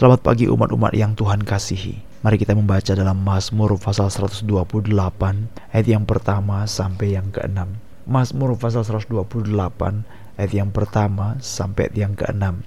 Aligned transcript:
Selamat 0.00 0.24
pagi 0.24 0.48
umat-umat 0.48 0.96
yang 0.96 1.12
Tuhan 1.12 1.44
kasihi. 1.44 2.00
Mari 2.24 2.40
kita 2.40 2.56
membaca 2.56 2.96
dalam 2.96 3.20
Mazmur 3.20 3.76
pasal 3.76 4.08
128 4.08 4.48
ayat 5.76 5.86
yang 5.92 6.08
pertama 6.08 6.64
sampai 6.64 7.20
yang 7.20 7.28
keenam. 7.28 7.76
Mazmur 8.08 8.56
pasal 8.56 8.80
128 8.80 9.52
ayat 10.40 10.52
yang 10.56 10.72
pertama 10.72 11.36
sampai 11.44 11.92
ayat 11.92 11.96
yang 12.00 12.12
keenam. 12.16 12.64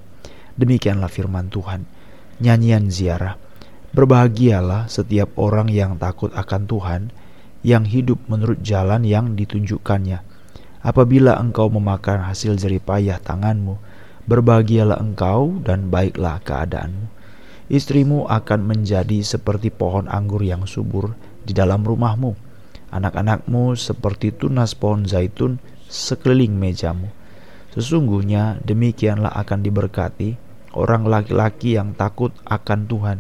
Demikianlah 0.61 1.09
firman 1.09 1.49
Tuhan. 1.49 1.89
Nyanyian 2.37 2.93
ziarah. 2.93 3.41
Berbahagialah 3.97 4.85
setiap 4.85 5.33
orang 5.33 5.73
yang 5.73 5.97
takut 5.97 6.29
akan 6.37 6.69
Tuhan, 6.69 7.09
yang 7.65 7.89
hidup 7.89 8.21
menurut 8.29 8.61
jalan 8.61 9.01
yang 9.09 9.33
ditunjukkannya. 9.33 10.21
Apabila 10.85 11.41
engkau 11.41 11.73
memakan 11.73 12.29
hasil 12.29 12.61
jeripayah 12.61 13.17
tanganmu, 13.17 13.81
berbahagialah 14.29 15.01
engkau 15.01 15.57
dan 15.65 15.89
baiklah 15.89 16.37
keadaanmu 16.45 17.12
Istrimu 17.71 18.27
akan 18.27 18.59
menjadi 18.67 19.23
seperti 19.23 19.71
pohon 19.71 20.11
anggur 20.11 20.43
yang 20.43 20.67
subur 20.67 21.15
di 21.47 21.55
dalam 21.55 21.87
rumahmu. 21.87 22.35
Anak-anakmu 22.91 23.79
seperti 23.79 24.35
tunas 24.35 24.75
pohon 24.75 25.07
zaitun 25.07 25.63
sekeliling 25.87 26.59
mejamu. 26.59 27.07
Sesungguhnya 27.71 28.59
demikianlah 28.67 29.31
akan 29.31 29.63
diberkati 29.63 30.35
orang 30.75 31.07
laki-laki 31.07 31.79
yang 31.79 31.95
takut 31.95 32.35
akan 32.43 32.85
Tuhan. 32.91 33.17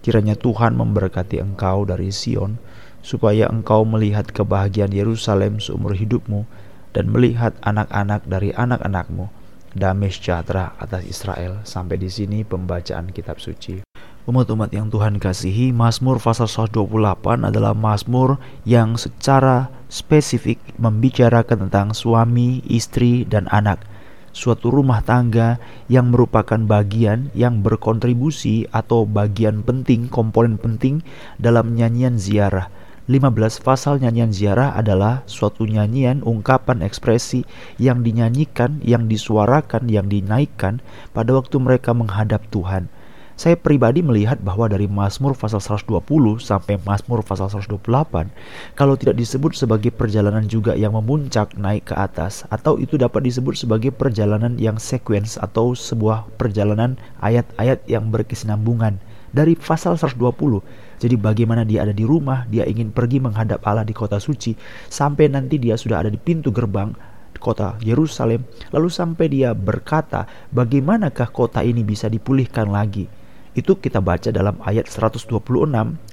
Kiranya 0.00 0.40
Tuhan 0.40 0.74
memberkati 0.74 1.38
engkau 1.38 1.86
dari 1.86 2.10
Sion, 2.10 2.58
supaya 3.04 3.46
engkau 3.52 3.84
melihat 3.86 4.26
kebahagiaan 4.32 4.90
Yerusalem 4.90 5.60
seumur 5.60 5.94
hidupmu 5.94 6.48
dan 6.96 7.12
melihat 7.12 7.54
anak-anak 7.60 8.24
dari 8.26 8.56
anak-anakmu 8.56 9.41
damai 9.72 10.12
sejahtera 10.12 10.76
atas 10.76 11.04
Israel. 11.04 11.60
Sampai 11.64 12.00
di 12.00 12.08
sini 12.08 12.44
pembacaan 12.44 13.10
kitab 13.10 13.40
suci. 13.40 13.84
Umat-umat 14.22 14.70
yang 14.70 14.86
Tuhan 14.86 15.18
kasihi, 15.18 15.74
Mazmur 15.74 16.22
pasal 16.22 16.46
128 16.46 17.42
adalah 17.42 17.74
Mazmur 17.74 18.38
yang 18.62 18.94
secara 18.94 19.66
spesifik 19.90 20.62
membicarakan 20.78 21.66
tentang 21.66 21.90
suami, 21.90 22.62
istri, 22.70 23.26
dan 23.26 23.50
anak. 23.50 23.82
Suatu 24.30 24.70
rumah 24.72 25.02
tangga 25.02 25.58
yang 25.90 26.14
merupakan 26.14 26.56
bagian 26.56 27.34
yang 27.34 27.60
berkontribusi 27.60 28.70
atau 28.70 29.04
bagian 29.04 29.60
penting, 29.60 30.06
komponen 30.06 30.56
penting 30.56 31.02
dalam 31.36 31.74
nyanyian 31.74 32.16
ziarah 32.16 32.70
15 33.12 33.60
pasal 33.60 34.00
nyanyian 34.00 34.32
ziarah 34.32 34.72
adalah 34.72 35.20
suatu 35.28 35.68
nyanyian, 35.68 36.24
ungkapan, 36.24 36.80
ekspresi 36.80 37.44
yang 37.76 38.00
dinyanyikan, 38.00 38.80
yang 38.80 39.04
disuarakan, 39.04 39.84
yang 39.92 40.08
dinaikkan 40.08 40.80
pada 41.12 41.36
waktu 41.36 41.60
mereka 41.60 41.92
menghadap 41.92 42.40
Tuhan. 42.48 42.88
Saya 43.36 43.60
pribadi 43.60 44.00
melihat 44.00 44.40
bahwa 44.40 44.64
dari 44.64 44.88
Mazmur 44.88 45.36
pasal 45.36 45.60
120 45.60 46.00
sampai 46.40 46.80
Mazmur 46.80 47.20
pasal 47.20 47.52
128 47.52 48.32
kalau 48.76 48.96
tidak 48.96 49.20
disebut 49.20 49.52
sebagai 49.56 49.92
perjalanan 49.92 50.48
juga 50.48 50.72
yang 50.72 50.96
memuncak 50.96 51.52
naik 51.60 51.92
ke 51.92 51.94
atas 51.96 52.48
atau 52.48 52.80
itu 52.80 52.96
dapat 52.96 53.28
disebut 53.28 53.56
sebagai 53.60 53.92
perjalanan 53.92 54.56
yang 54.56 54.80
sequence 54.80 55.36
atau 55.36 55.76
sebuah 55.76 56.28
perjalanan 56.40 56.96
ayat-ayat 57.20 57.84
yang 57.88 58.08
berkesinambungan 58.08 59.00
dari 59.32 59.56
pasal 59.56 59.96
120 59.96 60.92
jadi 61.02 61.18
bagaimana 61.18 61.66
dia 61.66 61.82
ada 61.82 61.90
di 61.90 62.06
rumah, 62.06 62.46
dia 62.46 62.62
ingin 62.62 62.94
pergi 62.94 63.18
menghadap 63.18 63.58
Allah 63.66 63.82
di 63.82 63.90
kota 63.90 64.22
suci, 64.22 64.54
sampai 64.86 65.26
nanti 65.26 65.58
dia 65.58 65.74
sudah 65.74 66.06
ada 66.06 66.06
di 66.06 66.14
pintu 66.14 66.54
gerbang 66.54 66.94
kota 67.42 67.74
Yerusalem, 67.82 68.46
lalu 68.70 68.86
sampai 68.86 69.26
dia 69.26 69.50
berkata, 69.50 70.30
bagaimanakah 70.54 71.34
kota 71.34 71.66
ini 71.66 71.82
bisa 71.82 72.06
dipulihkan 72.06 72.70
lagi? 72.70 73.10
Itu 73.58 73.82
kita 73.82 73.98
baca 73.98 74.30
dalam 74.30 74.62
ayat 74.62 74.86
126, 74.86 75.26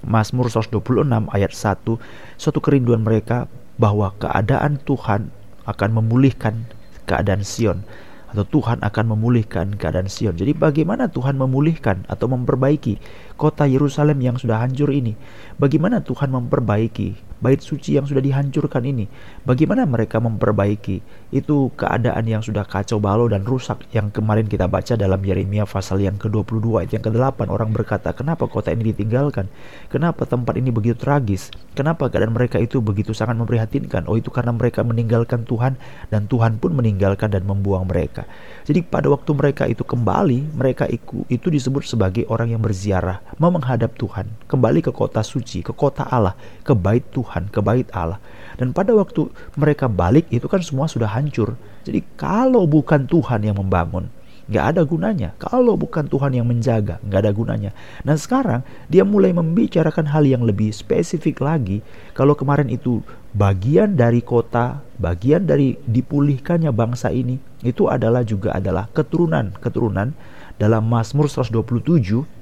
Mazmur 0.09 0.45
126 0.49 0.81
ayat 1.29 1.53
1, 1.53 2.41
suatu 2.41 2.59
kerinduan 2.65 3.05
mereka 3.05 3.45
bahwa 3.77 4.09
keadaan 4.17 4.81
Tuhan 4.81 5.29
akan 5.69 5.89
memulihkan 6.01 6.65
keadaan 7.05 7.45
Sion 7.45 7.85
atau 8.29 8.45
Tuhan 8.45 8.85
akan 8.85 9.05
memulihkan 9.17 9.73
keadaan 9.75 10.05
Sion. 10.05 10.37
Jadi 10.37 10.53
bagaimana 10.53 11.09
Tuhan 11.09 11.37
memulihkan 11.37 12.05
atau 12.05 12.29
memperbaiki 12.29 13.01
kota 13.39 13.63
Yerusalem 13.63 14.19
yang 14.19 14.35
sudah 14.35 14.59
hancur 14.59 14.91
ini? 14.91 15.15
Bagaimana 15.55 16.03
Tuhan 16.03 16.27
memperbaiki 16.27 17.39
bait 17.39 17.63
suci 17.63 17.95
yang 17.95 18.03
sudah 18.03 18.19
dihancurkan 18.19 18.83
ini? 18.83 19.07
Bagaimana 19.47 19.87
mereka 19.87 20.19
memperbaiki 20.19 20.99
itu 21.31 21.71
keadaan 21.79 22.27
yang 22.27 22.43
sudah 22.43 22.67
kacau 22.67 22.99
balau 22.99 23.31
dan 23.31 23.47
rusak 23.47 23.87
yang 23.95 24.11
kemarin 24.11 24.43
kita 24.51 24.67
baca 24.67 24.99
dalam 24.99 25.23
Yeremia 25.23 25.63
pasal 25.63 26.03
yang 26.03 26.19
ke-22 26.19 26.83
ayat 26.83 26.91
yang 26.99 27.03
ke-8 27.07 27.47
orang 27.47 27.71
berkata, 27.71 28.11
"Kenapa 28.11 28.51
kota 28.51 28.75
ini 28.75 28.91
ditinggalkan? 28.91 29.47
Kenapa 29.87 30.27
tempat 30.27 30.59
ini 30.59 30.75
begitu 30.75 30.99
tragis? 30.99 31.47
Kenapa 31.79 32.11
keadaan 32.11 32.35
mereka 32.35 32.59
itu 32.59 32.83
begitu 32.83 33.15
sangat 33.15 33.39
memprihatinkan?" 33.39 34.03
Oh, 34.11 34.19
itu 34.19 34.27
karena 34.27 34.51
mereka 34.51 34.83
meninggalkan 34.83 35.47
Tuhan 35.47 35.79
dan 36.11 36.27
Tuhan 36.27 36.59
pun 36.59 36.75
meninggalkan 36.75 37.31
dan 37.31 37.47
membuang 37.47 37.87
mereka. 37.87 38.27
Jadi 38.67 38.83
pada 38.83 39.07
waktu 39.07 39.31
mereka 39.31 39.63
itu 39.69 39.87
kembali, 39.87 40.51
mereka 40.57 40.89
itu 40.89 41.47
disebut 41.47 41.85
sebagai 41.85 42.25
orang 42.27 42.51
yang 42.57 42.59
berziarah, 42.59 43.21
mau 43.37 43.53
menghadap 43.53 43.93
Tuhan, 43.93 44.25
kembali 44.49 44.81
ke 44.81 44.89
kota 44.89 45.21
suci, 45.21 45.61
ke 45.61 45.69
kota 45.75 46.07
Allah, 46.09 46.33
ke 46.65 46.73
bait 46.73 47.05
Tuhan, 47.13 47.53
ke 47.53 47.61
bait 47.61 47.85
Allah. 47.93 48.17
Dan 48.57 48.73
pada 48.73 48.97
waktu 48.97 49.29
mereka 49.53 49.85
balik 49.85 50.25
itu 50.33 50.49
kan 50.49 50.65
semua 50.65 50.89
sudah 50.89 51.11
hancur. 51.11 51.53
Jadi 51.85 52.01
kalau 52.17 52.65
bukan 52.65 53.05
Tuhan 53.05 53.45
yang 53.45 53.61
membangun, 53.61 54.09
nggak 54.49 54.65
ada 54.75 54.81
gunanya. 54.81 55.29
Kalau 55.37 55.77
bukan 55.77 56.09
Tuhan 56.09 56.33
yang 56.33 56.49
menjaga, 56.49 56.97
nggak 57.05 57.21
ada 57.21 57.31
gunanya. 57.31 57.71
Nah 58.01 58.17
sekarang 58.17 58.65
dia 58.89 59.05
mulai 59.05 59.29
membicarakan 59.29 60.09
hal 60.09 60.25
yang 60.25 60.41
lebih 60.41 60.73
spesifik 60.73 61.39
lagi. 61.45 61.85
Kalau 62.17 62.33
kemarin 62.33 62.67
itu 62.67 63.05
bagian 63.37 63.93
dari 63.93 64.25
kota, 64.25 64.81
bagian 64.97 65.45
dari 65.45 65.77
dipulihkannya 65.85 66.73
bangsa 66.73 67.13
ini, 67.13 67.37
itu 67.61 67.85
adalah 67.85 68.25
juga 68.25 68.57
adalah 68.57 68.89
keturunan-keturunan 68.89 70.17
dalam 70.57 70.83
Mazmur 70.89 71.29
127 71.29 72.38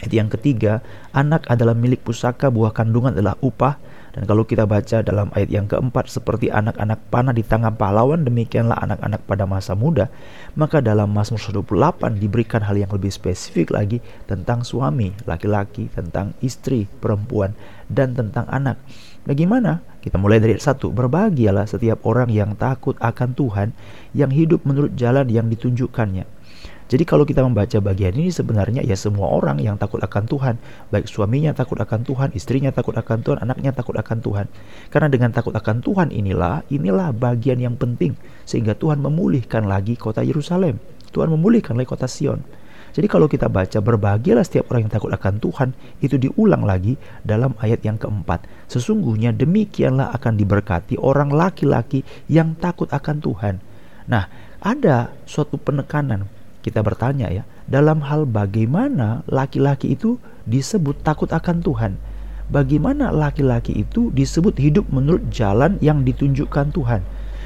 ayat 0.00 0.12
yang 0.12 0.28
ketiga, 0.32 0.80
anak 1.12 1.46
adalah 1.46 1.76
milik 1.76 2.02
pusaka, 2.02 2.48
buah 2.48 2.72
kandungan 2.72 3.14
adalah 3.14 3.36
upah, 3.44 3.76
dan 4.10 4.26
kalau 4.26 4.42
kita 4.42 4.66
baca 4.66 5.06
dalam 5.06 5.30
ayat 5.38 5.50
yang 5.54 5.70
keempat 5.70 6.10
seperti 6.10 6.50
anak-anak 6.50 6.98
panah 7.14 7.30
di 7.30 7.46
tangan 7.46 7.78
pahlawan 7.78 8.26
demikianlah 8.26 8.74
anak-anak 8.82 9.22
pada 9.22 9.46
masa 9.46 9.78
muda. 9.78 10.10
Maka 10.58 10.82
dalam 10.82 11.14
Mazmur 11.14 11.38
128 11.38 12.18
diberikan 12.18 12.66
hal 12.66 12.74
yang 12.74 12.90
lebih 12.90 13.14
spesifik 13.14 13.70
lagi 13.70 14.02
tentang 14.26 14.66
suami 14.66 15.14
laki-laki 15.30 15.86
tentang 15.94 16.34
istri 16.42 16.90
perempuan 16.98 17.54
dan 17.86 18.18
tentang 18.18 18.50
anak. 18.50 18.82
Bagaimana? 19.22 19.86
Kita 20.00 20.16
mulai 20.16 20.40
dari 20.40 20.56
satu. 20.56 20.90
Berbahagialah 20.90 21.68
setiap 21.68 22.02
orang 22.08 22.32
yang 22.32 22.56
takut 22.56 22.96
akan 22.98 23.36
Tuhan 23.36 23.68
yang 24.16 24.32
hidup 24.32 24.64
menurut 24.66 24.96
jalan 24.96 25.28
yang 25.28 25.46
ditunjukkannya 25.46 26.39
jadi 26.90 27.06
kalau 27.06 27.22
kita 27.22 27.46
membaca 27.46 27.78
bagian 27.78 28.18
ini 28.18 28.34
sebenarnya 28.34 28.82
ya 28.82 28.98
semua 28.98 29.30
orang 29.30 29.62
yang 29.62 29.78
takut 29.78 30.02
akan 30.02 30.26
Tuhan, 30.26 30.58
baik 30.90 31.06
suaminya 31.06 31.54
takut 31.54 31.78
akan 31.78 32.02
Tuhan, 32.02 32.34
istrinya 32.34 32.74
takut 32.74 32.98
akan 32.98 33.22
Tuhan, 33.22 33.38
anaknya 33.46 33.70
takut 33.70 33.94
akan 33.94 34.18
Tuhan. 34.18 34.50
Karena 34.90 35.06
dengan 35.06 35.30
takut 35.30 35.54
akan 35.54 35.86
Tuhan 35.86 36.10
inilah, 36.10 36.66
inilah 36.66 37.14
bagian 37.14 37.62
yang 37.62 37.78
penting 37.78 38.18
sehingga 38.42 38.74
Tuhan 38.74 38.98
memulihkan 38.98 39.70
lagi 39.70 39.94
kota 39.94 40.26
Yerusalem. 40.26 40.82
Tuhan 41.14 41.30
memulihkan 41.30 41.78
lagi 41.78 41.94
kota 41.94 42.10
Sion. 42.10 42.42
Jadi 42.90 43.06
kalau 43.06 43.30
kita 43.30 43.46
baca 43.46 43.78
berbahagialah 43.78 44.42
setiap 44.42 44.74
orang 44.74 44.90
yang 44.90 44.94
takut 44.98 45.14
akan 45.14 45.38
Tuhan 45.38 45.68
itu 46.02 46.18
diulang 46.18 46.66
lagi 46.66 46.98
dalam 47.22 47.54
ayat 47.62 47.86
yang 47.86 48.02
keempat. 48.02 48.50
Sesungguhnya 48.66 49.30
demikianlah 49.30 50.10
akan 50.10 50.34
diberkati 50.34 50.98
orang 50.98 51.30
laki-laki 51.30 52.02
yang 52.26 52.58
takut 52.58 52.90
akan 52.90 53.22
Tuhan. 53.22 53.62
Nah, 54.10 54.26
ada 54.58 55.14
suatu 55.22 55.54
penekanan 55.54 56.39
kita 56.60 56.84
bertanya 56.84 57.32
ya, 57.32 57.42
dalam 57.64 58.04
hal 58.04 58.28
bagaimana 58.28 59.24
laki-laki 59.28 59.96
itu 59.96 60.20
disebut 60.44 61.00
takut 61.00 61.32
akan 61.32 61.64
Tuhan? 61.64 61.92
Bagaimana 62.50 63.14
laki-laki 63.14 63.78
itu 63.80 64.10
disebut 64.10 64.58
hidup 64.58 64.90
menurut 64.90 65.30
jalan 65.30 65.78
yang 65.78 66.02
ditunjukkan 66.02 66.74
Tuhan? 66.74 67.00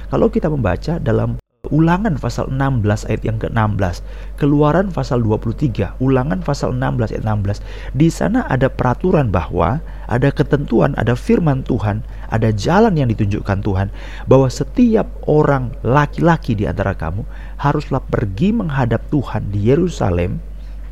Kalau 0.08 0.32
kita 0.32 0.48
membaca 0.48 0.96
dalam 0.96 1.36
Ulangan 1.72 2.20
pasal 2.20 2.52
16 2.52 3.08
ayat 3.08 3.22
yang 3.24 3.40
ke-16, 3.40 4.04
Keluaran 4.36 4.92
pasal 4.92 5.24
23, 5.24 5.96
Ulangan 5.96 6.44
pasal 6.44 6.76
16 6.76 7.16
ayat 7.16 7.24
16. 7.24 7.64
Di 7.96 8.08
sana 8.12 8.44
ada 8.52 8.68
peraturan 8.68 9.32
bahwa 9.32 9.80
ada 10.04 10.28
ketentuan, 10.28 10.92
ada 11.00 11.16
firman 11.16 11.64
Tuhan, 11.64 12.04
ada 12.28 12.52
jalan 12.52 13.00
yang 13.00 13.08
ditunjukkan 13.08 13.64
Tuhan 13.64 13.88
bahwa 14.28 14.52
setiap 14.52 15.08
orang 15.24 15.72
laki-laki 15.80 16.52
di 16.52 16.68
antara 16.68 16.92
kamu 16.92 17.24
haruslah 17.56 18.04
pergi 18.04 18.52
menghadap 18.52 19.00
Tuhan 19.08 19.48
di 19.48 19.72
Yerusalem 19.72 20.44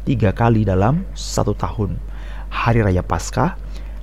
tiga 0.09 0.33
kali 0.33 0.65
dalam 0.65 1.05
satu 1.13 1.53
tahun. 1.53 2.01
Hari 2.53 2.85
Raya 2.85 3.05
Paskah, 3.05 3.57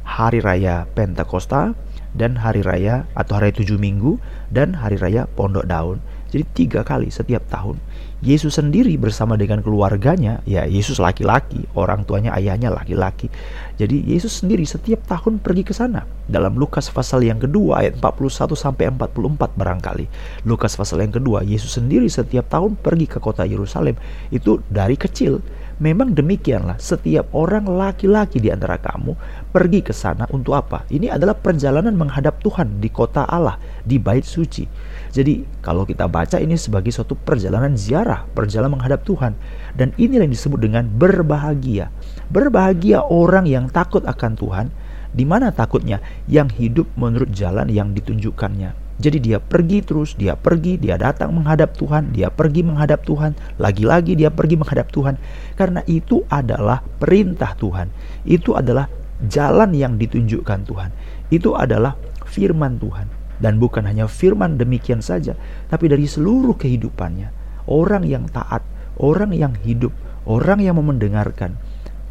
Hari 0.06 0.42
Raya 0.42 0.89
Pentakosta, 0.89 1.77
dan 2.13 2.38
Hari 2.39 2.65
Raya 2.65 3.06
atau 3.13 3.38
Hari 3.38 3.53
Tujuh 3.53 3.77
Minggu, 3.77 4.17
dan 4.50 4.77
Hari 4.77 4.97
Raya 4.97 5.29
Pondok 5.29 5.69
Daun 5.69 6.01
Jadi 6.29 6.45
tiga 6.53 6.85
kali 6.85 7.09
setiap 7.09 7.41
tahun. 7.50 7.81
Yesus 8.21 8.61
sendiri 8.61 8.94
bersama 9.01 9.33
dengan 9.33 9.65
keluarganya, 9.65 10.45
ya 10.45 10.67
Yesus 10.69 11.01
laki-laki, 11.01 11.65
orang 11.73 12.06
tuanya 12.06 12.38
ayahnya 12.38 12.69
laki-laki. 12.69 13.33
Jadi 13.81 14.06
Yesus 14.06 14.45
sendiri 14.45 14.61
setiap 14.61 15.01
tahun 15.09 15.41
pergi 15.41 15.65
ke 15.65 15.73
sana. 15.73 16.06
Dalam 16.29 16.53
Lukas 16.53 16.94
pasal 16.94 17.25
yang 17.25 17.41
kedua 17.41 17.81
ayat 17.81 17.97
41 17.97 18.53
sampai 18.53 18.94
44 18.94 19.57
barangkali. 19.57 20.05
Lukas 20.45 20.77
pasal 20.77 21.01
yang 21.01 21.17
kedua, 21.17 21.41
Yesus 21.41 21.81
sendiri 21.81 22.05
setiap 22.05 22.45
tahun 22.45 22.77
pergi 22.77 23.09
ke 23.09 23.17
kota 23.17 23.41
Yerusalem. 23.47 23.97
Itu 24.29 24.62
dari 24.69 25.01
kecil. 25.01 25.41
Memang 25.79 26.11
demikianlah 26.11 26.75
setiap 26.75 27.31
orang 27.31 27.63
laki-laki 27.63 28.43
di 28.43 28.51
antara 28.51 28.75
kamu 28.75 29.15
pergi 29.47 29.79
ke 29.79 29.95
sana 29.95 30.27
untuk 30.27 30.59
apa? 30.59 30.83
Ini 30.91 31.15
adalah 31.15 31.39
perjalanan 31.39 31.95
menghadap 31.95 32.43
Tuhan 32.43 32.83
di 32.83 32.91
kota 32.91 33.23
Allah, 33.23 33.55
di 33.87 33.95
bait 33.95 34.27
suci. 34.27 34.67
Jadi 35.15 35.47
kalau 35.63 35.87
kita 35.87 36.11
baca 36.11 36.35
ini 36.35 36.59
sebagai 36.59 36.91
suatu 36.91 37.15
perjalanan 37.15 37.79
ziarah, 37.79 38.27
perjalanan 38.35 38.75
menghadap 38.75 39.07
Tuhan. 39.07 39.39
Dan 39.71 39.95
inilah 39.95 40.27
yang 40.27 40.35
disebut 40.35 40.59
dengan 40.59 40.83
berbahagia. 40.83 41.87
Berbahagia 42.27 42.99
orang 43.07 43.47
yang 43.47 43.71
takut 43.71 44.03
akan 44.03 44.35
Tuhan, 44.35 44.67
di 45.15 45.23
mana 45.23 45.55
takutnya? 45.55 46.03
Yang 46.27 46.59
hidup 46.59 46.87
menurut 46.99 47.31
jalan 47.31 47.71
yang 47.71 47.95
ditunjukkannya. 47.95 48.88
Jadi 49.00 49.18
dia 49.24 49.40
pergi 49.40 49.80
terus, 49.80 50.19
dia 50.19 50.36
pergi, 50.36 50.75
dia 50.75 51.00
datang 51.00 51.31
menghadap 51.31 51.72
Tuhan, 51.80 52.12
dia 52.12 52.28
pergi 52.28 52.68
menghadap 52.68 53.07
Tuhan, 53.07 53.31
lagi-lagi 53.56 54.19
dia 54.19 54.28
pergi 54.28 54.60
menghadap 54.60 54.92
Tuhan. 54.92 55.16
Karena 55.56 55.80
itu 55.88 56.28
adalah 56.28 56.84
perintah 56.84 57.56
Tuhan. 57.56 57.88
Itu 58.28 58.60
adalah 58.60 58.92
jalan 59.24 59.72
yang 59.72 59.96
ditunjukkan 59.96 60.68
Tuhan. 60.68 60.92
Itu 61.31 61.56
adalah 61.56 61.96
firman 62.28 62.75
Tuhan. 62.75 63.07
Dan 63.40 63.56
bukan 63.56 63.88
hanya 63.88 64.04
firman 64.12 64.60
demikian 64.60 65.00
saja, 65.00 65.31
tapi 65.72 65.88
dari 65.88 66.04
seluruh 66.04 66.60
kehidupannya. 66.60 67.31
Orang 67.72 68.04
yang 68.04 68.28
taat, 68.28 68.68
orang 69.00 69.31
yang 69.31 69.56
hidup, 69.63 69.96
orang 70.28 70.60
yang 70.60 70.75
mau 70.75 70.92
mendengarkan 70.92 71.56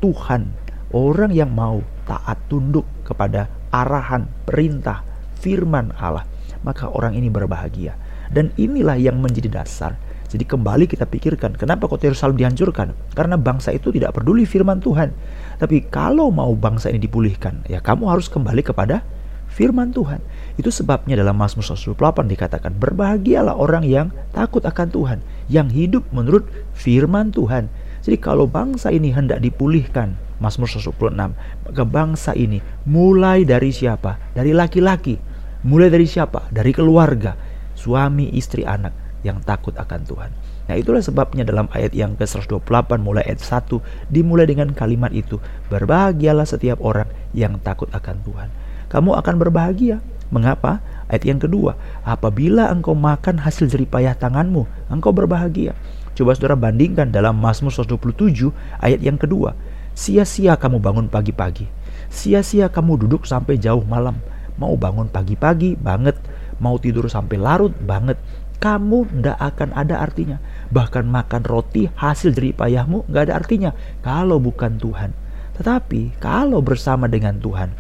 Tuhan, 0.01 0.57
orang 0.97 1.37
yang 1.37 1.53
mau 1.53 1.85
taat 2.09 2.41
tunduk 2.49 2.89
kepada 3.05 3.53
arahan, 3.69 4.25
perintah, 4.49 5.05
firman 5.37 5.93
Allah 6.01 6.38
maka 6.69 6.93
orang 6.93 7.17
ini 7.17 7.33
berbahagia. 7.33 7.97
Dan 8.29 8.53
inilah 8.61 9.01
yang 9.01 9.17
menjadi 9.25 9.49
dasar. 9.49 9.97
Jadi 10.29 10.45
kembali 10.45 10.85
kita 10.85 11.09
pikirkan, 11.09 11.57
kenapa 11.57 11.89
kota 11.89 12.05
Yerusalem 12.05 12.37
dihancurkan? 12.37 12.93
Karena 13.17 13.41
bangsa 13.41 13.73
itu 13.73 13.89
tidak 13.89 14.13
peduli 14.13 14.45
firman 14.45 14.77
Tuhan. 14.85 15.17
Tapi 15.57 15.89
kalau 15.89 16.29
mau 16.29 16.53
bangsa 16.53 16.93
ini 16.93 17.01
dipulihkan, 17.01 17.65
ya 17.65 17.81
kamu 17.81 18.13
harus 18.13 18.29
kembali 18.29 18.61
kepada 18.61 19.01
firman 19.49 19.89
Tuhan. 19.97 20.21
Itu 20.61 20.69
sebabnya 20.69 21.17
dalam 21.17 21.33
Mazmur 21.41 21.65
128 21.65 22.29
dikatakan, 22.29 22.77
berbahagialah 22.77 23.57
orang 23.57 23.89
yang 23.89 24.13
takut 24.37 24.61
akan 24.69 24.93
Tuhan, 24.93 25.19
yang 25.49 25.73
hidup 25.73 26.05
menurut 26.13 26.45
firman 26.77 27.33
Tuhan. 27.33 27.73
Jadi 28.05 28.21
kalau 28.21 28.45
bangsa 28.45 28.93
ini 28.93 29.09
hendak 29.17 29.41
dipulihkan, 29.41 30.13
Mazmur 30.45 30.69
126, 30.69 31.35
maka 31.65 31.83
bangsa 31.89 32.37
ini 32.37 32.61
mulai 32.85 33.49
dari 33.49 33.73
siapa? 33.73 34.21
Dari 34.37 34.53
laki-laki 34.53 35.19
Mulai 35.67 35.91
dari 35.91 36.07
siapa? 36.07 36.47
Dari 36.55 36.71
keluarga, 36.71 37.35
suami, 37.75 38.31
istri, 38.31 38.63
anak 38.63 38.95
yang 39.27 39.43
takut 39.43 39.75
akan 39.75 40.07
Tuhan. 40.07 40.31
Nah 40.71 40.77
itulah 40.79 41.03
sebabnya 41.03 41.43
dalam 41.43 41.67
ayat 41.75 41.97
yang 41.97 42.15
ke-128 42.15 43.01
mulai 43.01 43.27
ayat 43.27 43.43
1 43.43 44.13
dimulai 44.13 44.47
dengan 44.47 44.71
kalimat 44.71 45.11
itu. 45.11 45.43
Berbahagialah 45.73 46.47
setiap 46.47 46.79
orang 46.85 47.11
yang 47.35 47.59
takut 47.59 47.91
akan 47.91 48.23
Tuhan. 48.23 48.49
Kamu 48.87 49.19
akan 49.19 49.35
berbahagia. 49.41 49.99
Mengapa? 50.29 50.85
Ayat 51.09 51.25
yang 51.25 51.41
kedua, 51.41 51.75
apabila 52.05 52.69
engkau 52.69 52.93
makan 52.93 53.41
hasil 53.41 53.73
jeripayah 53.73 54.13
tanganmu, 54.13 54.69
engkau 54.93 55.11
berbahagia. 55.11 55.73
Coba 56.13 56.37
saudara 56.37 56.55
bandingkan 56.55 57.09
dalam 57.09 57.41
Mazmur 57.41 57.73
127 57.73 58.53
ayat 58.85 59.01
yang 59.01 59.17
kedua. 59.17 59.57
Sia-sia 59.97 60.55
kamu 60.61 60.85
bangun 60.85 61.09
pagi-pagi. 61.09 61.65
Sia-sia 62.13 62.69
kamu 62.69 63.09
duduk 63.09 63.25
sampai 63.25 63.57
jauh 63.57 63.83
malam 63.89 64.21
mau 64.59 64.75
bangun 64.75 65.09
pagi-pagi 65.09 65.79
banget, 65.79 66.19
mau 66.59 66.77
tidur 66.77 67.07
sampai 67.07 67.39
larut 67.39 67.73
banget, 67.79 68.19
kamu 68.59 69.07
ndak 69.23 69.39
akan 69.39 69.71
ada 69.73 70.03
artinya. 70.03 70.43
Bahkan 70.75 71.07
makan 71.07 71.43
roti 71.47 71.87
hasil 71.95 72.35
dari 72.35 72.51
payahmu 72.51 73.07
nggak 73.07 73.31
ada 73.31 73.35
artinya 73.39 73.71
kalau 74.03 74.43
bukan 74.43 74.77
Tuhan. 74.77 75.15
Tetapi 75.59 76.19
kalau 76.23 76.63
bersama 76.63 77.07
dengan 77.07 77.39
Tuhan, 77.39 77.71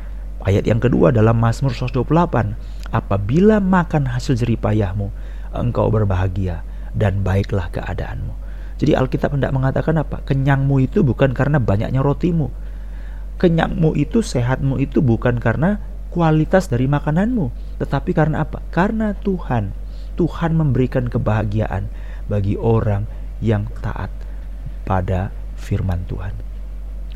ayat 0.43 0.67
yang 0.67 0.79
kedua 0.79 1.11
dalam 1.11 1.39
Mazmur 1.39 1.75
128, 1.75 2.55
apabila 2.95 3.59
makan 3.59 4.11
hasil 4.11 4.39
jeripayahmu, 4.39 5.11
engkau 5.55 5.91
berbahagia 5.91 6.63
dan 6.95 7.23
baiklah 7.23 7.71
keadaanmu. 7.71 8.35
Jadi 8.79 8.95
Alkitab 8.95 9.35
hendak 9.35 9.51
mengatakan 9.51 9.99
apa? 9.99 10.23
Kenyangmu 10.23 10.79
itu 10.87 11.03
bukan 11.03 11.35
karena 11.35 11.59
banyaknya 11.59 11.99
rotimu. 11.99 12.51
Kenyangmu 13.39 13.95
itu, 13.99 14.23
sehatmu 14.23 14.79
itu 14.79 15.03
bukan 15.03 15.43
karena 15.43 15.83
kualitas 16.09 16.69
dari 16.69 16.89
makananmu, 16.89 17.79
tetapi 17.81 18.11
karena 18.17 18.45
apa? 18.45 18.65
Karena 18.73 19.15
Tuhan. 19.17 19.73
Tuhan 20.19 20.59
memberikan 20.59 21.07
kebahagiaan 21.07 21.87
bagi 22.27 22.59
orang 22.59 23.07
yang 23.39 23.71
taat 23.79 24.11
pada 24.83 25.31
firman 25.55 26.03
Tuhan. 26.11 26.35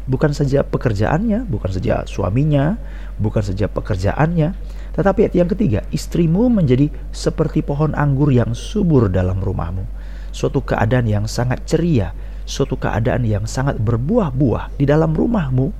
Bukan 0.07 0.35
saja 0.35 0.63
pekerjaannya, 0.67 1.47
bukan 1.47 1.71
saja 1.71 2.07
suaminya, 2.07 2.79
bukan 3.19 3.43
saja 3.43 3.67
pekerjaannya, 3.67 4.55
tetapi 4.95 5.31
yang 5.35 5.51
ketiga, 5.51 5.83
istrimu 5.91 6.51
menjadi 6.51 6.91
seperti 7.11 7.63
pohon 7.63 7.95
anggur 7.95 8.31
yang 8.31 8.55
subur 8.55 9.11
dalam 9.11 9.39
rumahmu. 9.43 9.87
Suatu 10.31 10.63
keadaan 10.63 11.07
yang 11.07 11.27
sangat 11.27 11.67
ceria, 11.67 12.15
suatu 12.47 12.79
keadaan 12.79 13.27
yang 13.27 13.47
sangat 13.47 13.79
berbuah-buah 13.79 14.75
di 14.79 14.87
dalam 14.87 15.15
rumahmu 15.15 15.71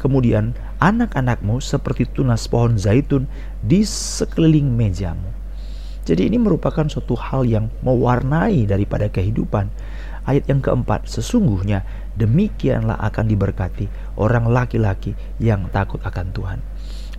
Kemudian 0.00 0.56
anak-anakmu 0.80 1.60
seperti 1.60 2.08
tunas 2.08 2.48
pohon 2.48 2.80
zaitun 2.80 3.28
di 3.60 3.84
sekeliling 3.84 4.72
mejamu. 4.72 5.28
Jadi 6.08 6.32
ini 6.32 6.40
merupakan 6.40 6.88
suatu 6.88 7.14
hal 7.14 7.44
yang 7.44 7.68
mewarnai 7.84 8.64
daripada 8.64 9.06
kehidupan. 9.12 9.68
Ayat 10.24 10.48
yang 10.48 10.64
keempat, 10.64 11.06
sesungguhnya 11.06 11.84
demikianlah 12.16 12.96
akan 12.98 13.28
diberkati 13.28 13.86
orang 14.16 14.48
laki-laki 14.48 15.12
yang 15.36 15.68
takut 15.70 16.00
akan 16.00 16.32
Tuhan. 16.32 16.58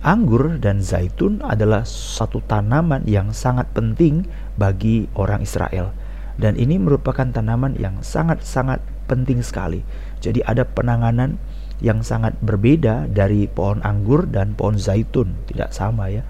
Anggur 0.02 0.58
dan 0.58 0.82
zaitun 0.82 1.38
adalah 1.46 1.86
satu 1.86 2.42
tanaman 2.42 3.06
yang 3.06 3.30
sangat 3.30 3.70
penting 3.70 4.26
bagi 4.58 5.06
orang 5.14 5.46
Israel. 5.46 5.94
Dan 6.34 6.58
ini 6.58 6.74
merupakan 6.74 7.30
tanaman 7.30 7.78
yang 7.78 8.02
sangat-sangat 8.02 8.82
penting 9.06 9.46
sekali. 9.46 9.86
Jadi 10.18 10.42
ada 10.42 10.66
penanganan 10.66 11.38
yang 11.82 12.06
sangat 12.06 12.38
berbeda 12.38 13.10
dari 13.10 13.50
pohon 13.50 13.82
anggur 13.82 14.30
dan 14.30 14.54
pohon 14.54 14.78
zaitun, 14.78 15.34
tidak 15.50 15.74
sama 15.74 16.08
ya. 16.08 16.22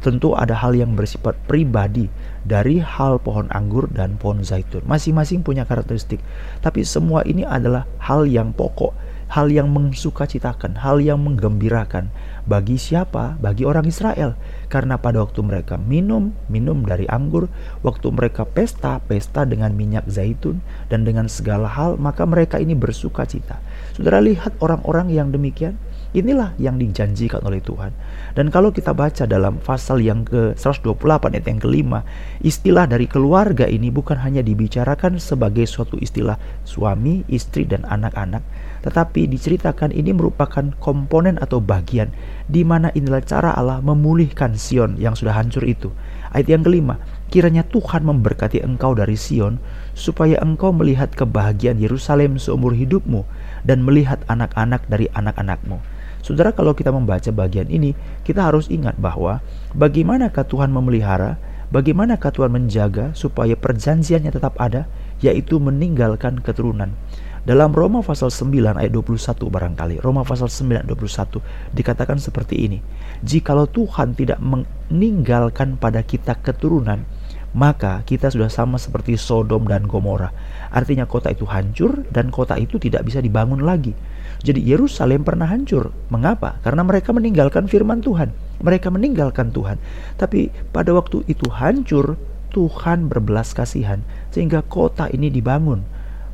Tentu 0.00 0.32
ada 0.32 0.56
hal 0.56 0.72
yang 0.72 0.96
bersifat 0.96 1.36
pribadi 1.44 2.08
dari 2.46 2.80
hal 2.80 3.20
pohon 3.20 3.52
anggur 3.52 3.90
dan 3.92 4.16
pohon 4.16 4.40
zaitun. 4.40 4.80
Masing-masing 4.88 5.44
punya 5.44 5.68
karakteristik, 5.68 6.24
tapi 6.64 6.86
semua 6.88 7.20
ini 7.28 7.44
adalah 7.44 7.84
hal 8.00 8.24
yang 8.24 8.56
pokok, 8.56 8.96
hal 9.30 9.46
yang 9.48 9.70
mensukacitakan, 9.70 10.82
hal 10.82 10.98
yang 10.98 11.22
menggembirakan 11.22 12.10
bagi 12.50 12.76
siapa? 12.76 13.38
Bagi 13.38 13.62
orang 13.62 13.86
Israel. 13.86 14.34
Karena 14.66 14.98
pada 14.98 15.22
waktu 15.22 15.38
mereka 15.46 15.78
minum, 15.78 16.34
minum 16.50 16.82
dari 16.82 17.06
anggur, 17.06 17.46
waktu 17.86 18.10
mereka 18.10 18.42
pesta, 18.42 18.98
pesta 18.98 19.46
dengan 19.46 19.70
minyak 19.74 20.10
zaitun 20.10 20.58
dan 20.90 21.06
dengan 21.06 21.30
segala 21.30 21.70
hal, 21.70 21.94
maka 21.94 22.26
mereka 22.26 22.58
ini 22.58 22.74
bersuka 22.74 23.22
cita. 23.22 23.62
Saudara 23.94 24.18
lihat 24.18 24.58
orang-orang 24.58 25.14
yang 25.14 25.30
demikian, 25.30 25.78
inilah 26.16 26.54
yang 26.58 26.76
dijanjikan 26.76 27.42
oleh 27.46 27.62
Tuhan. 27.62 27.94
Dan 28.34 28.50
kalau 28.50 28.74
kita 28.74 28.94
baca 28.94 29.26
dalam 29.26 29.58
pasal 29.62 30.02
yang 30.02 30.26
ke-128 30.26 31.34
ayat 31.34 31.46
yang 31.46 31.60
kelima, 31.62 32.00
istilah 32.42 32.86
dari 32.86 33.06
keluarga 33.06 33.66
ini 33.66 33.90
bukan 33.90 34.18
hanya 34.18 34.42
dibicarakan 34.42 35.22
sebagai 35.22 35.66
suatu 35.66 35.98
istilah 35.98 36.38
suami, 36.66 37.22
istri, 37.30 37.66
dan 37.66 37.86
anak-anak, 37.86 38.42
tetapi 38.82 39.30
diceritakan 39.30 39.94
ini 39.94 40.14
merupakan 40.16 40.72
komponen 40.78 41.36
atau 41.38 41.60
bagian 41.62 42.10
di 42.50 42.66
mana 42.66 42.90
inilah 42.96 43.22
cara 43.22 43.54
Allah 43.54 43.78
memulihkan 43.78 44.58
Sion 44.58 44.98
yang 44.98 45.14
sudah 45.14 45.36
hancur 45.36 45.62
itu. 45.62 45.94
Ayat 46.30 46.46
yang 46.46 46.62
kelima, 46.62 47.02
kiranya 47.30 47.66
Tuhan 47.66 48.06
memberkati 48.06 48.62
engkau 48.62 48.94
dari 48.94 49.14
Sion, 49.14 49.62
supaya 49.94 50.38
engkau 50.42 50.70
melihat 50.74 51.10
kebahagiaan 51.14 51.78
Yerusalem 51.78 52.38
seumur 52.38 52.74
hidupmu, 52.74 53.26
dan 53.66 53.82
melihat 53.82 54.22
anak-anak 54.26 54.86
dari 54.86 55.10
anak-anakmu. 55.14 55.99
Saudara, 56.20 56.52
kalau 56.52 56.76
kita 56.76 56.92
membaca 56.92 57.32
bagian 57.32 57.66
ini, 57.72 57.96
kita 58.22 58.44
harus 58.44 58.68
ingat 58.68 58.96
bahwa 59.00 59.40
bagaimanakah 59.72 60.44
Tuhan 60.44 60.68
memelihara, 60.68 61.40
bagaimanakah 61.72 62.30
Tuhan 62.30 62.52
menjaga 62.52 63.16
supaya 63.16 63.56
perjanjiannya 63.56 64.32
tetap 64.32 64.56
ada, 64.60 64.84
yaitu 65.24 65.56
meninggalkan 65.56 66.40
keturunan. 66.44 66.92
Dalam 67.40 67.72
Roma 67.72 68.04
pasal 68.04 68.28
9 68.28 68.76
ayat 68.76 68.92
21 68.92 69.16
barangkali, 69.48 70.04
Roma 70.04 70.28
pasal 70.28 70.52
9 70.52 70.84
ayat 70.84 70.88
21 70.92 71.40
dikatakan 71.72 72.20
seperti 72.20 72.68
ini. 72.68 72.78
Jikalau 73.24 73.64
Tuhan 73.64 74.12
tidak 74.12 74.36
meninggalkan 74.44 75.80
pada 75.80 76.04
kita 76.04 76.36
keturunan, 76.36 77.08
maka 77.50 78.06
kita 78.06 78.30
sudah 78.30 78.46
sama 78.46 78.78
seperti 78.78 79.18
Sodom 79.18 79.66
dan 79.66 79.90
Gomora. 79.90 80.30
Artinya 80.70 81.06
kota 81.06 81.34
itu 81.34 81.46
hancur 81.50 82.06
dan 82.14 82.30
kota 82.30 82.54
itu 82.54 82.78
tidak 82.78 83.02
bisa 83.06 83.18
dibangun 83.18 83.66
lagi. 83.66 83.94
Jadi 84.40 84.62
Yerusalem 84.62 85.26
pernah 85.26 85.50
hancur. 85.50 85.92
Mengapa? 86.08 86.62
Karena 86.62 86.86
mereka 86.86 87.10
meninggalkan 87.12 87.66
firman 87.66 88.00
Tuhan. 88.00 88.32
Mereka 88.62 88.88
meninggalkan 88.88 89.52
Tuhan. 89.52 89.76
Tapi 90.16 90.48
pada 90.70 90.94
waktu 90.94 91.26
itu 91.28 91.50
hancur, 91.50 92.16
Tuhan 92.50 93.06
berbelas 93.06 93.54
kasihan 93.54 94.02
sehingga 94.34 94.62
kota 94.64 95.06
ini 95.10 95.30
dibangun. 95.30 95.82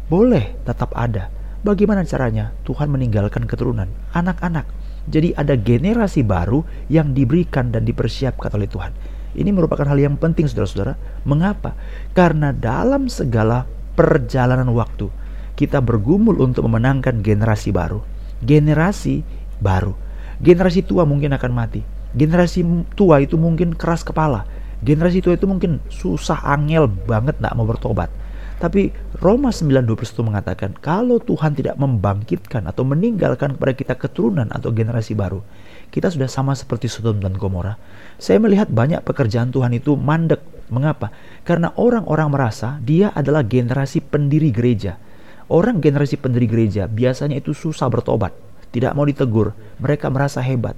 Boleh 0.07 0.55
tetap 0.65 0.95
ada. 0.95 1.29
Bagaimana 1.67 2.07
caranya? 2.07 2.55
Tuhan 2.63 2.87
meninggalkan 2.93 3.43
keturunan, 3.51 3.91
anak-anak. 4.15 4.71
Jadi 5.11 5.35
ada 5.35 5.55
generasi 5.59 6.23
baru 6.23 6.63
yang 6.87 7.11
diberikan 7.11 7.75
dan 7.75 7.83
dipersiapkan 7.83 8.55
oleh 8.55 8.71
Tuhan. 8.71 8.93
Ini 9.37 9.53
merupakan 9.53 9.85
hal 9.85 10.01
yang 10.01 10.17
penting 10.17 10.49
saudara-saudara. 10.49 10.97
Mengapa? 11.29 11.77
Karena 12.17 12.51
dalam 12.57 13.13
segala 13.13 13.69
perjalanan 13.93 14.73
waktu 14.73 15.13
kita 15.57 15.81
bergumul 15.81 16.37
untuk 16.41 16.69
memenangkan 16.69 17.25
generasi 17.25 17.73
baru. 17.73 18.05
Generasi 18.45 19.25
baru. 19.61 19.97
Generasi 20.41 20.85
tua 20.85 21.09
mungkin 21.09 21.33
akan 21.33 21.53
mati. 21.53 21.81
Generasi 22.13 22.65
tua 22.93 23.25
itu 23.25 23.41
mungkin 23.41 23.73
keras 23.73 24.05
kepala. 24.05 24.45
Generasi 24.85 25.25
tua 25.25 25.37
itu 25.37 25.49
mungkin 25.49 25.81
susah 25.89 26.45
angel 26.45 26.89
banget 26.89 27.41
nak 27.41 27.57
mau 27.57 27.65
bertobat. 27.65 28.13
Tapi 28.57 28.89
Roma 29.21 29.53
9:21 29.53 30.25
mengatakan 30.25 30.73
kalau 30.81 31.21
Tuhan 31.21 31.53
tidak 31.53 31.77
membangkitkan 31.77 32.65
atau 32.65 32.89
meninggalkan 32.89 33.57
kepada 33.57 33.73
kita 33.77 33.95
keturunan 34.01 34.49
atau 34.49 34.73
generasi 34.73 35.13
baru, 35.13 35.45
kita 35.91 36.13
sudah 36.13 36.29
sama 36.29 36.53
seperti 36.53 36.91
Sodom 36.91 37.19
dan 37.23 37.35
Gomora. 37.37 37.79
Saya 38.17 38.41
melihat 38.41 38.69
banyak 38.69 39.05
pekerjaan 39.05 39.53
Tuhan 39.53 39.73
itu 39.77 39.97
mandek. 39.97 40.41
Mengapa? 40.67 41.15
Karena 41.47 41.71
orang-orang 41.79 42.27
merasa 42.27 42.83
dia 42.83 43.15
adalah 43.15 43.47
generasi 43.47 44.03
pendiri 44.03 44.51
gereja. 44.51 44.99
Orang 45.47 45.79
generasi 45.79 46.19
pendiri 46.19 46.51
gereja 46.51 46.91
biasanya 46.91 47.39
itu 47.39 47.55
susah 47.55 47.87
bertobat, 47.87 48.35
tidak 48.75 48.99
mau 48.99 49.07
ditegur, 49.07 49.55
mereka 49.79 50.11
merasa 50.11 50.43
hebat. 50.43 50.75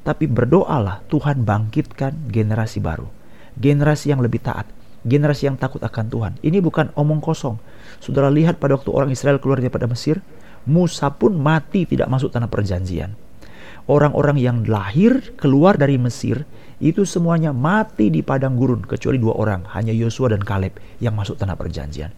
Tapi 0.00 0.24
berdoalah 0.24 1.04
Tuhan 1.12 1.44
bangkitkan 1.44 2.32
generasi 2.32 2.80
baru, 2.80 3.04
generasi 3.60 4.16
yang 4.16 4.24
lebih 4.24 4.40
taat, 4.40 4.64
generasi 5.04 5.52
yang 5.52 5.60
takut 5.60 5.84
akan 5.84 6.08
Tuhan. 6.08 6.32
Ini 6.40 6.64
bukan 6.64 6.96
omong 6.96 7.20
kosong. 7.20 7.60
Saudara 8.00 8.32
lihat 8.32 8.56
pada 8.56 8.80
waktu 8.80 8.88
orang 8.88 9.12
Israel 9.12 9.36
keluar 9.36 9.60
daripada 9.60 9.84
Mesir, 9.84 10.24
Musa 10.64 11.12
pun 11.12 11.36
mati 11.36 11.84
tidak 11.84 12.08
masuk 12.08 12.32
tanah 12.32 12.48
perjanjian. 12.48 13.12
Orang-orang 13.86 14.34
yang 14.42 14.66
lahir 14.66 15.34
keluar 15.38 15.78
dari 15.78 15.94
Mesir 15.94 16.42
itu 16.82 17.06
semuanya 17.06 17.54
mati 17.54 18.10
di 18.10 18.20
padang 18.20 18.58
gurun 18.58 18.82
kecuali 18.82 19.16
dua 19.16 19.38
orang, 19.38 19.62
hanya 19.78 19.94
Yosua 19.94 20.34
dan 20.34 20.42
Kaleb 20.42 20.76
yang 20.98 21.14
masuk 21.14 21.38
tanah 21.38 21.54
perjanjian. 21.54 22.10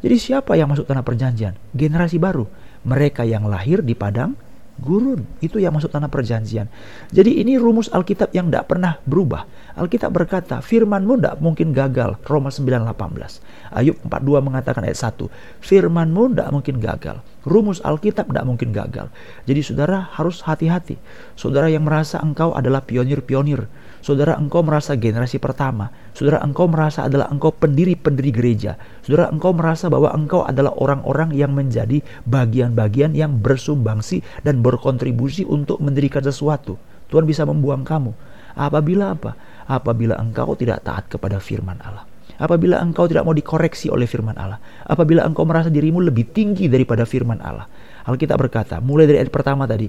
Jadi 0.00 0.16
siapa 0.22 0.54
yang 0.54 0.70
masuk 0.70 0.86
tanah 0.86 1.02
perjanjian? 1.02 1.58
Generasi 1.74 2.22
baru. 2.22 2.46
Mereka 2.86 3.26
yang 3.26 3.50
lahir 3.50 3.82
di 3.82 3.98
padang 3.98 4.38
gurun. 4.78 5.24
Itu 5.40 5.58
yang 5.58 5.74
masuk 5.74 5.90
tanah 5.90 6.08
perjanjian. 6.08 6.68
Jadi 7.10 7.42
ini 7.42 7.56
rumus 7.56 7.88
Alkitab 7.90 8.30
yang 8.30 8.52
tidak 8.52 8.70
pernah 8.70 9.00
berubah. 9.04 9.48
Alkitab 9.76 10.12
berkata, 10.12 10.60
firmanmu 10.62 11.18
tidak 11.20 11.36
mungkin 11.40 11.72
gagal. 11.72 12.20
Roma 12.24 12.52
9.18. 12.52 13.74
Ayub 13.74 13.96
42 14.04 14.46
mengatakan 14.46 14.84
ayat 14.84 14.96
1. 15.00 15.26
Firmanmu 15.64 16.32
tidak 16.32 16.48
mungkin 16.52 16.76
gagal. 16.78 17.18
Rumus 17.46 17.78
Alkitab 17.80 18.26
tidak 18.26 18.44
mungkin 18.44 18.74
gagal. 18.74 19.06
Jadi 19.46 19.62
saudara 19.62 20.10
harus 20.18 20.42
hati-hati. 20.42 20.98
Saudara 21.38 21.70
yang 21.70 21.86
merasa 21.86 22.18
engkau 22.18 22.52
adalah 22.52 22.82
pionir-pionir 22.82 23.70
Saudara 24.06 24.38
engkau 24.38 24.62
merasa 24.62 24.94
generasi 24.94 25.42
pertama. 25.42 25.90
Saudara 26.14 26.38
engkau 26.38 26.70
merasa 26.70 27.10
adalah 27.10 27.26
engkau 27.26 27.50
pendiri-pendiri 27.50 28.30
gereja. 28.30 28.78
Saudara 29.02 29.34
engkau 29.34 29.50
merasa 29.50 29.90
bahwa 29.90 30.14
engkau 30.14 30.46
adalah 30.46 30.78
orang-orang 30.78 31.34
yang 31.34 31.50
menjadi 31.50 32.06
bagian-bagian 32.22 33.18
yang 33.18 33.42
bersumbangsi 33.42 34.22
dan 34.46 34.62
berkontribusi 34.62 35.42
untuk 35.42 35.82
mendirikan 35.82 36.22
sesuatu. 36.22 36.78
Tuhan 37.10 37.26
bisa 37.26 37.42
membuang 37.50 37.82
kamu. 37.82 38.14
Apabila 38.54 39.10
apa? 39.18 39.34
Apabila 39.66 40.14
engkau 40.22 40.54
tidak 40.54 40.86
taat 40.86 41.10
kepada 41.10 41.42
firman 41.42 41.82
Allah. 41.82 42.06
Apabila 42.36 42.80
engkau 42.80 43.08
tidak 43.08 43.24
mau 43.24 43.32
dikoreksi 43.32 43.88
oleh 43.88 44.04
firman 44.04 44.36
Allah. 44.36 44.60
Apabila 44.84 45.24
engkau 45.24 45.48
merasa 45.48 45.72
dirimu 45.72 46.04
lebih 46.04 46.30
tinggi 46.30 46.68
daripada 46.68 47.08
firman 47.08 47.40
Allah. 47.40 47.64
Alkitab 48.06 48.36
berkata, 48.38 48.78
mulai 48.78 49.08
dari 49.08 49.18
ayat 49.24 49.32
pertama 49.32 49.64
tadi, 49.64 49.88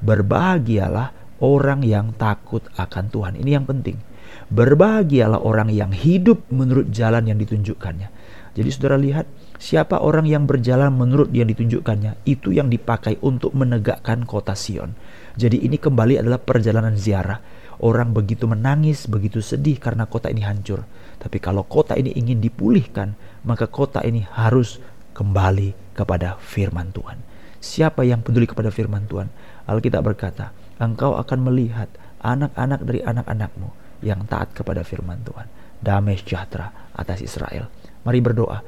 berbahagialah 0.00 1.40
orang 1.42 1.82
yang 1.82 2.12
takut 2.14 2.62
akan 2.76 3.04
Tuhan. 3.10 3.34
Ini 3.40 3.50
yang 3.60 3.66
penting. 3.66 3.96
Berbahagialah 4.52 5.42
orang 5.42 5.72
yang 5.72 5.90
hidup 5.90 6.46
menurut 6.52 6.92
jalan 6.92 7.26
yang 7.26 7.38
ditunjukkannya. 7.40 8.08
Jadi 8.56 8.68
saudara 8.72 8.96
lihat, 8.96 9.26
siapa 9.56 10.00
orang 10.00 10.28
yang 10.28 10.44
berjalan 10.44 10.92
menurut 10.92 11.32
yang 11.32 11.48
ditunjukkannya, 11.50 12.24
itu 12.28 12.52
yang 12.52 12.68
dipakai 12.68 13.20
untuk 13.24 13.52
menegakkan 13.52 14.24
kota 14.24 14.56
Sion. 14.56 14.96
Jadi 15.36 15.64
ini 15.64 15.76
kembali 15.76 16.20
adalah 16.20 16.40
perjalanan 16.40 16.96
ziarah. 16.96 17.40
Orang 17.76 18.16
begitu 18.16 18.48
menangis, 18.48 19.04
begitu 19.04 19.44
sedih 19.44 19.76
karena 19.76 20.08
kota 20.08 20.32
ini 20.32 20.40
hancur. 20.40 20.88
Tapi 21.20 21.36
kalau 21.36 21.64
kota 21.68 21.92
ini 21.92 22.12
ingin 22.16 22.40
dipulihkan, 22.40 23.12
maka 23.44 23.68
kota 23.68 24.00
ini 24.00 24.24
harus 24.24 24.80
kembali 25.12 25.92
kepada 25.92 26.40
firman 26.40 26.88
Tuhan. 26.92 27.20
Siapa 27.60 28.04
yang 28.04 28.20
peduli 28.24 28.48
kepada 28.48 28.72
firman 28.72 29.04
Tuhan? 29.04 29.28
Alkitab 29.68 30.04
berkata, 30.04 30.52
engkau 30.80 31.16
akan 31.20 31.52
melihat 31.52 31.88
anak-anak 32.20 32.80
dari 32.84 33.00
anak-anakmu 33.04 33.68
yang 34.04 34.24
taat 34.28 34.52
kepada 34.52 34.84
firman 34.84 35.20
Tuhan. 35.24 35.48
Damai 35.80 36.16
sejahtera 36.20 36.92
atas 36.96 37.20
Israel. 37.20 37.68
Mari 38.06 38.20
berdoa. 38.22 38.62